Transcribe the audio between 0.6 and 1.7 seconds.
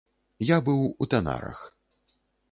быў у тэнарах.